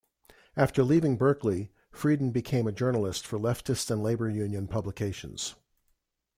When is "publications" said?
4.67-5.53